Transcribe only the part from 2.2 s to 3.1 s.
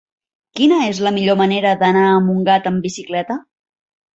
Montgat amb